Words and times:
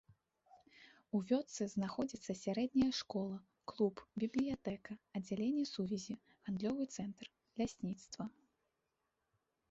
У 1.17 1.19
вёсцы 1.31 1.65
знаходзіцца 1.73 2.31
сярэдняя 2.43 2.93
школа, 2.99 3.35
клуб, 3.71 4.01
бібліятэка, 4.23 4.91
аддзяленне 5.19 5.65
сувязі, 5.73 6.15
гандлёвы 6.49 6.83
цэнтр, 6.95 7.29
лясніцтва. 7.63 8.23